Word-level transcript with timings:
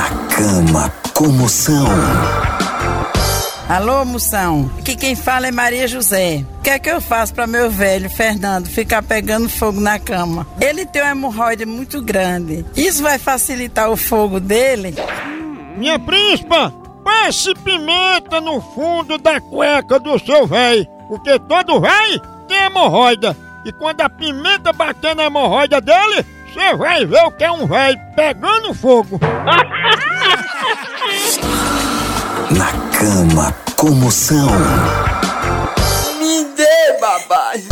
cama, 0.00 0.92
comoção. 1.14 1.84
Alô, 3.68 4.04
moção. 4.04 4.70
Aqui 4.78 4.96
quem 4.96 5.14
fala 5.14 5.46
é 5.46 5.50
Maria 5.50 5.86
José. 5.86 6.44
O 6.58 6.62
que 6.62 6.70
é 6.70 6.78
que 6.78 6.90
eu 6.90 7.00
faço 7.00 7.34
para 7.34 7.46
meu 7.46 7.70
velho 7.70 8.08
Fernando 8.10 8.66
ficar 8.66 9.02
pegando 9.02 9.48
fogo 9.48 9.80
na 9.80 9.98
cama? 9.98 10.46
Ele 10.60 10.84
tem 10.86 11.02
uma 11.02 11.10
hemorroide 11.10 11.64
muito 11.64 12.02
grande. 12.02 12.64
Isso 12.76 13.02
vai 13.02 13.18
facilitar 13.18 13.90
o 13.90 13.96
fogo 13.96 14.40
dele? 14.40 14.94
Minha 15.76 15.98
príncipa, 15.98 16.72
passe 17.02 17.54
pimenta 17.56 18.40
no 18.40 18.60
fundo 18.60 19.18
da 19.18 19.40
cueca 19.40 19.98
do 19.98 20.18
seu 20.18 20.46
véi, 20.46 20.86
porque 21.08 21.38
todo 21.40 21.80
véi 21.80 22.20
tem 22.46 22.64
hemorroida. 22.64 23.36
E 23.64 23.70
quando 23.72 24.00
a 24.00 24.10
pimenta 24.10 24.72
bater 24.72 25.14
na 25.14 25.24
hemorroida 25.24 25.80
dele, 25.80 26.26
você 26.52 26.74
vai 26.74 27.06
ver 27.06 27.24
o 27.24 27.30
que 27.30 27.44
é 27.44 27.52
um 27.52 27.66
véi 27.66 27.96
pegando 28.16 28.74
fogo. 28.74 29.20
Na 32.50 32.72
cama, 32.98 33.54
comoção. 33.76 34.48
Me 36.18 36.44
dê, 36.56 36.98
babai. 37.00 37.62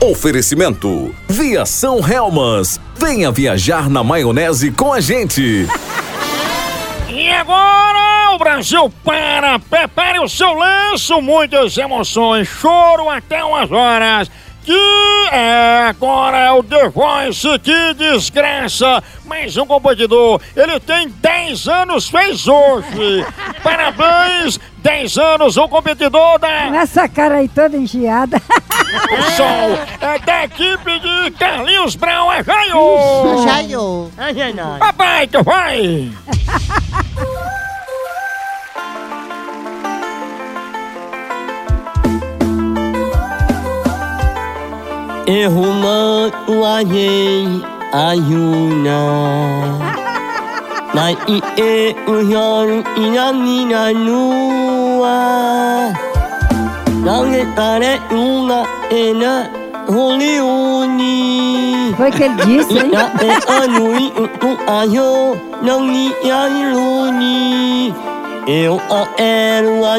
Oferecimento: 0.00 1.14
Viação 1.28 1.98
Helmas. 1.98 2.80
Venha 2.96 3.30
viajar 3.30 3.88
na 3.88 4.02
maionese 4.02 4.72
com 4.72 4.92
a 4.92 5.00
gente. 5.00 5.68
E 7.08 7.30
agora 7.30 8.07
Brasil 8.48 8.90
para! 9.04 9.58
Prepare 9.58 10.20
o 10.20 10.26
seu 10.26 10.54
lenço, 10.54 11.20
muitas 11.20 11.76
emoções, 11.76 12.48
choro 12.48 13.10
até 13.10 13.44
umas 13.44 13.70
horas. 13.70 14.30
Que 14.64 15.28
é 15.30 15.88
agora 15.88 16.38
é 16.38 16.50
o 16.52 16.62
The 16.62 16.88
Voice, 16.88 17.58
que 17.58 17.92
desgraça! 17.92 19.04
Mais 19.26 19.54
um 19.58 19.66
competidor, 19.66 20.40
ele 20.56 20.80
tem 20.80 21.10
10 21.10 21.68
anos, 21.68 22.08
fez 22.08 22.48
hoje! 22.48 23.26
Parabéns! 23.62 24.58
10 24.78 25.18
anos, 25.18 25.58
o 25.58 25.68
competidor 25.68 26.38
da 26.38 26.74
Essa 26.74 27.06
cara 27.06 27.36
aí 27.36 27.48
toda 27.48 27.76
engiada. 27.76 28.40
Sol, 29.36 29.78
é 30.00 30.18
da 30.20 30.44
equipe 30.44 30.98
de 31.00 31.30
Carlinhos 31.32 31.96
Brown, 31.96 32.32
é 32.32 32.42
Jaio! 33.44 34.10
Jaio. 34.34 34.78
Papai, 34.78 35.26
tu 35.26 35.42
vai! 35.44 36.10
Erruma 45.28 46.30
uajei 46.48 47.60
ayuna. 47.92 48.98
Nai 50.94 51.16
i 51.28 51.42
e 51.56 51.94
uhiaru 52.12 52.78
inani 52.96 53.64
na 53.68 53.92
nua. 53.92 55.16
Nange 57.04 57.44
tare 57.56 58.00
una 58.10 58.64
e 58.90 59.12
na 59.12 59.32
holiuni. 59.86 61.16
Foi 61.98 62.08
o 62.08 62.12
que 62.12 62.24
ele 62.24 62.34
disse, 62.46 62.78
hein? 62.78 62.90
Na 62.90 63.04
e 63.20 63.30
anui 63.52 64.06
u 64.48 64.50
ayo 64.78 65.36
nang 65.60 65.92
ni 65.92 66.06
yairuni. 66.24 67.92
Eu 68.46 68.80
a 68.88 69.04
eru 69.20 69.84
a 69.84 69.98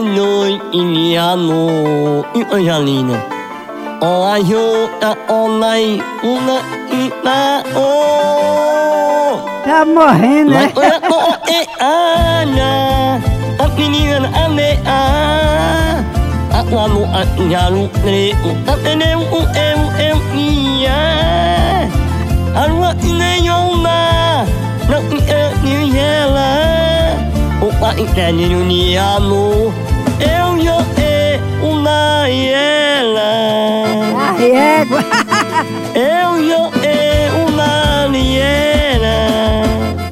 O 4.02 4.24
o. 7.76 7.90
Tá 9.66 9.84
morrendo, 9.86 10.52
né? 10.52 10.72
O 10.76 11.16
o 11.32 11.34
e 11.52 11.68
ana. 11.84 13.20
A 13.60 13.68
menina 13.76 14.20
na 14.20 14.70
a. 14.86 16.02
A 16.54 16.64
wano 16.74 17.04
a 17.14 17.26
nyaru 17.44 17.90
ne 18.06 18.32
u 18.48 18.52
a 18.72 18.96
ne 18.96 19.16
u 19.16 19.40
e 19.54 19.68
u 19.76 19.86
e 20.00 20.10
u 20.14 20.22
ia. 20.40 21.00
Arua 22.56 22.96
ine 23.04 23.32
yona. 23.44 24.00
Na 24.88 24.98
i 25.12 25.20
e 25.28 25.42
ni 25.62 25.76
yela. 25.98 26.52
O 27.62 27.68
a 27.86 27.92
i 28.00 28.06
te 28.16 28.32
ni 28.32 28.48
ni 28.48 28.98
amo. 28.98 29.74
Eu 30.20 30.58
yo 30.58 30.78
Eu 35.96 36.40
e 36.42 36.54
uma 37.44 38.08
niela. 38.08 39.64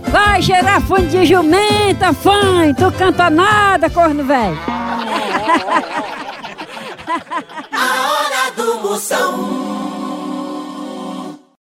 Vai 0.09 0.41
gerar 0.41 0.81
fundo 0.81 1.07
de 1.07 1.25
jumenta, 1.25 2.13
fã. 2.13 2.73
Tu 2.73 2.91
canta 2.97 3.29
nada, 3.29 3.89
corno 3.89 4.23
velho. 4.23 4.57
A 7.71 8.11
hora 8.11 8.51
do 8.55 8.79
Moção. 8.81 9.56